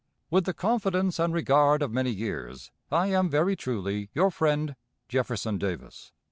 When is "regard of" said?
1.31-1.91